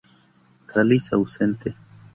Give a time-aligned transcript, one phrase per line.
[0.65, 1.75] Cáliz ausente.